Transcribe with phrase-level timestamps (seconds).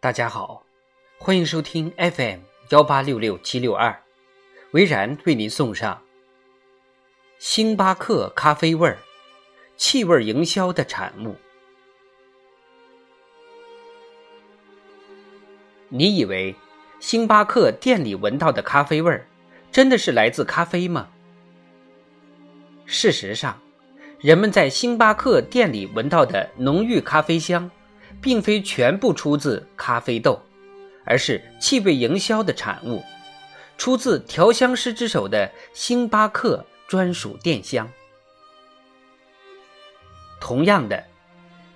[0.00, 0.62] 大家好，
[1.18, 4.00] 欢迎收听 FM 幺八六六七六二，
[4.70, 6.00] 维然为您送上
[7.40, 8.96] 星巴克咖啡味儿，
[9.76, 11.34] 气味营销的产物。
[15.88, 16.54] 你以为
[17.00, 19.26] 星巴克店里闻到的咖啡味儿，
[19.72, 21.08] 真的是来自咖啡吗？
[22.86, 23.60] 事实上，
[24.20, 27.68] 人们在星巴克店里闻到的浓郁咖啡香。
[28.20, 30.40] 并非全部出自咖啡豆，
[31.04, 33.02] 而是气味营销的产物，
[33.76, 37.88] 出自调香师之手的星巴克专属店香。
[40.40, 41.04] 同样的，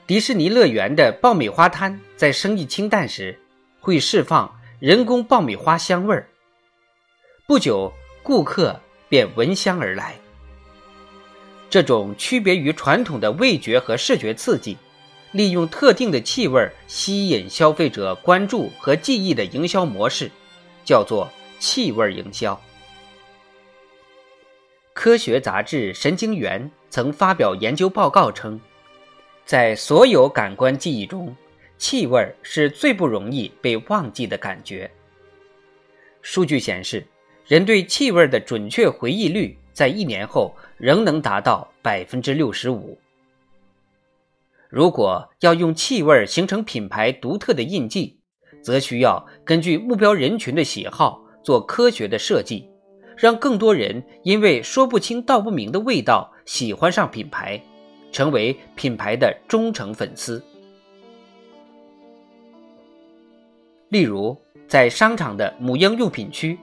[0.07, 3.39] 迪士尼乐园的爆米花摊在生意清淡时，
[3.81, 6.29] 会释放人工爆米花香味儿。
[7.47, 10.17] 不久，顾客便闻香而来。
[11.69, 14.77] 这种区别于传统的味觉和视觉刺激。
[15.33, 20.31] 利用特定的气味吸引消费者关注和记忆的营销模式，
[20.85, 22.59] 叫做气味营销。
[24.93, 28.61] 科学杂志《神经元》曾发表研究报告称，
[29.47, 31.35] 在所有感官记忆中，
[31.79, 34.89] 气味是最不容易被忘记的感觉。
[36.21, 37.05] 数据显示，
[37.47, 42.99] 人对气味的准确回忆率在一年后仍能达到百分之六十五。
[44.73, 48.19] 如果要用气味形成品牌独特的印记，
[48.63, 52.67] 则需要根据目标人群的喜好做科学的设计，
[53.15, 57.61] 让更多人因为说不清道不明的味道喜欢上品牌，
[58.11, 60.43] 成为品牌的忠诚粉丝。
[63.91, 64.35] 例如，
[64.67, 66.59] 在商场的母婴用品区，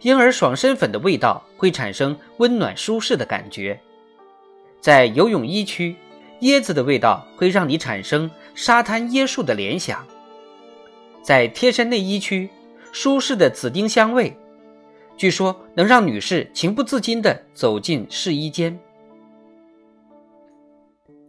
[0.00, 3.78] 婴儿爽身粉的味道会产生温暖舒适的感觉；
[4.80, 5.94] 在游泳衣区。
[6.40, 10.06] 椰子的味道会让你产生沙滩椰树的联想。
[11.22, 12.48] 在贴身内衣区，
[12.92, 14.34] 舒适的紫丁香味，
[15.16, 18.78] 据说能让女士情不自禁地走进试衣间。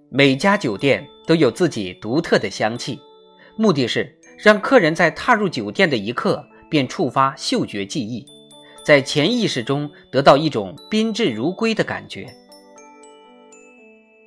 [0.09, 2.99] 每家酒店都有自己独特的香气，
[3.57, 8.25] 目的是让客人在踏入酒店的一刻便触发嗅觉记忆，
[8.83, 12.33] 在潜意识中得到一种宾至如归的感觉。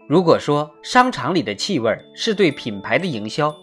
[0.07, 3.55] 如果说商场里的气味是对品牌的营销，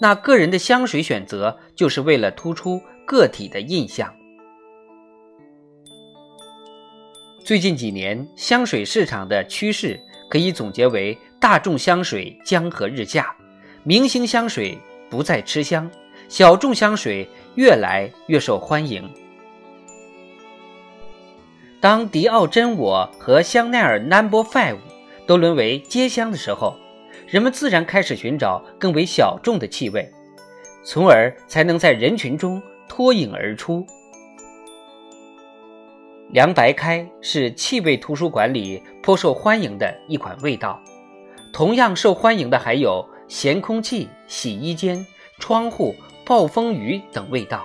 [0.00, 4.12] 那个人的香水选择就是为了突出个体的印象。
[7.44, 13.36] 最近几年香水市场的趋势可以总结为：大众香水江河日下，
[13.84, 14.76] 明星香水
[15.08, 15.88] 不再吃香，
[16.28, 19.08] 小众香水越来越受欢迎。
[21.80, 24.78] 当迪奥真我和香奈儿 Number Five。
[25.26, 26.76] 都沦为街香的时候，
[27.26, 30.10] 人们自然开始寻找更为小众的气味，
[30.84, 33.86] 从而才能在人群中脱颖而出。
[36.30, 40.82] 凉白开是气味图书馆里颇受欢迎的一款味道，
[41.52, 45.06] 同样受欢迎的还有咸空气、洗衣间、
[45.38, 45.94] 窗户、
[46.26, 47.64] 暴风雨等味道。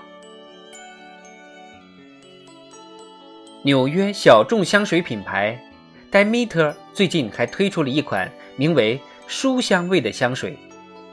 [3.64, 5.59] 纽约小众香水品牌。
[6.12, 10.58] Demeter 最近还推出了一款名为“书香味”的香水，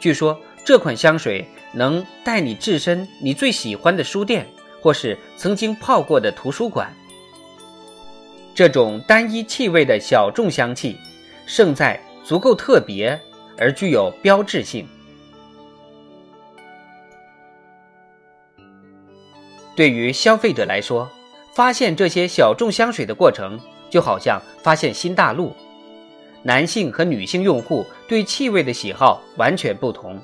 [0.01, 4.47] 据说这款香水能带你置身你最喜欢的书店，
[4.81, 6.91] 或是曾经泡过的图书馆。
[8.55, 10.97] 这种单一气味的小众香气，
[11.47, 13.21] 胜在足够特别
[13.59, 14.89] 而具有标志性。
[19.77, 21.07] 对于消费者来说，
[21.55, 23.61] 发现这些小众香水的过程。
[23.91, 25.55] 就好像发现新大陆，
[26.43, 30.21] 男性和女性用户对气味的喜好完全不同。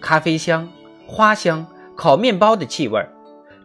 [0.00, 0.68] 咖啡香、
[1.06, 1.66] 花香、
[1.96, 3.04] 烤面包的气味、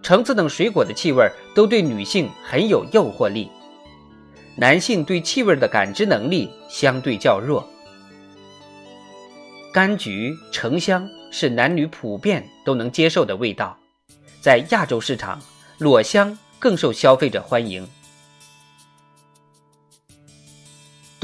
[0.01, 3.49] 橙子等水果的气味都对女性很有诱惑力，
[4.55, 7.67] 男性对气味的感知能力相对较弱。
[9.73, 13.77] 柑橘、橙香是男女普遍都能接受的味道，
[14.41, 15.41] 在亚洲市场，
[15.79, 17.87] 裸香更受消费者欢迎。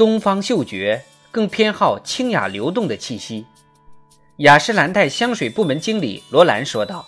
[0.00, 3.44] 东方嗅觉更偏好清雅流动的气息，
[4.38, 7.06] 雅诗兰黛香水部门经理罗兰说道：“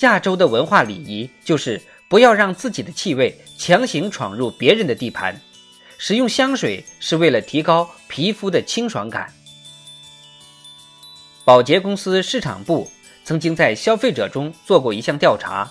[0.00, 1.78] 亚洲的文化礼仪就是
[2.08, 5.38] 不要让自己的气味强行闯入别人的地盘，
[5.98, 9.30] 使用香水是为了提高皮肤的清爽感。”
[11.44, 12.90] 宝洁公司市场部
[13.22, 15.70] 曾经在消费者中做过一项调查，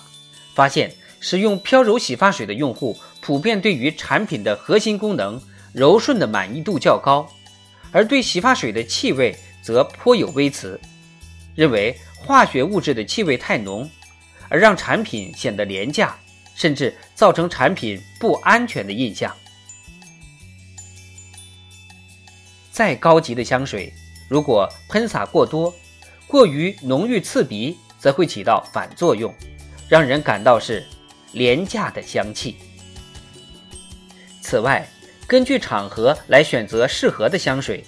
[0.54, 5.42] 发现使用飘柔洗发水的用户普遍对于产品的核心功能。
[5.74, 7.28] 柔顺的满意度较高，
[7.90, 10.80] 而对洗发水的气味则颇有微词，
[11.56, 13.90] 认为化学物质的气味太浓，
[14.48, 16.16] 而让产品显得廉价，
[16.54, 19.34] 甚至造成产品不安全的印象。
[22.70, 23.92] 再高级的香水，
[24.28, 25.74] 如果喷洒过多，
[26.28, 29.34] 过于浓郁刺鼻，则会起到反作用，
[29.88, 30.86] 让人感到是
[31.32, 32.56] 廉价的香气。
[34.40, 34.88] 此外，
[35.34, 37.84] 根据场合来选择适合的香水，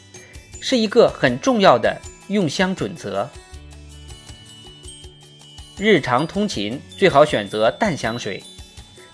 [0.61, 1.97] 是一个很重要的
[2.27, 3.31] 用香准则。
[5.79, 8.43] 日常通勤最好选择淡香水，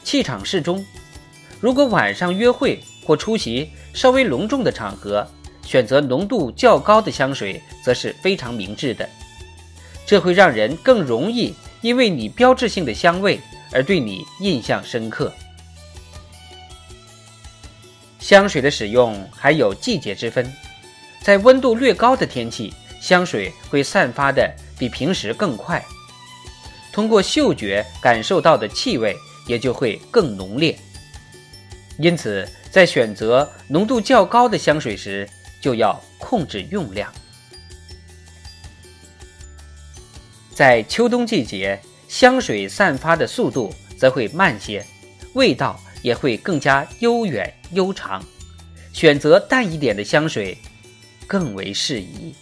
[0.02, 0.82] 气场适中。
[1.60, 5.28] 如果晚上约会或出席稍微隆重的场合，
[5.62, 9.06] 选择浓度较高的香水，则是非常明智的。
[10.06, 13.38] 这会让人更容易因为你标志性的香味
[13.72, 15.30] 而对你印象深刻。
[18.32, 20.50] 香水的使用还有季节之分，
[21.20, 25.84] 在温度略高的天气，香水会散发的比平时更快，
[26.90, 29.14] 通过嗅觉感受到的气味
[29.46, 30.74] 也就会更浓烈。
[31.98, 35.28] 因此，在选择浓度较高的香水时，
[35.60, 37.12] 就要控制用量。
[40.54, 44.82] 在秋冬季节，香水散发的速度则会慢些，
[45.34, 48.22] 味道也会更加悠远悠长。
[48.92, 50.56] 选择淡一点的香水
[51.26, 52.34] 更为适宜。